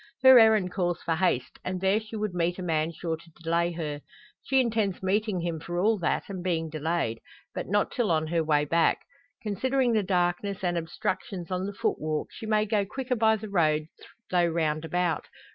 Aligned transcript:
Her 0.23 0.39
errand 0.39 0.71
calls 0.71 0.99
for 1.03 1.13
haste, 1.17 1.59
and 1.63 1.79
there 1.79 1.99
she 1.99 2.15
would 2.15 2.33
meet 2.33 2.57
a 2.57 2.63
man 2.63 2.91
sure 2.91 3.17
to 3.17 3.29
delay 3.43 3.71
her. 3.73 4.01
She 4.41 4.59
intends 4.59 5.03
meeting 5.03 5.41
him 5.41 5.59
for 5.59 5.77
all 5.79 5.99
that, 5.99 6.23
and 6.27 6.43
being 6.43 6.71
delayed; 6.71 7.19
but 7.53 7.67
not 7.67 7.91
till 7.91 8.09
on 8.09 8.25
her 8.25 8.43
way 8.43 8.65
back. 8.65 9.05
Considering 9.43 9.93
the 9.93 10.01
darkness 10.01 10.63
and 10.63 10.75
obstructions 10.75 11.51
on 11.51 11.67
the 11.67 11.71
footwalk 11.75 12.29
she 12.31 12.47
may 12.47 12.65
go 12.65 12.83
quicker 12.83 13.15
by 13.15 13.35
the 13.35 13.47
road 13.47 13.89
though 14.31 14.47
roundabout. 14.47 15.27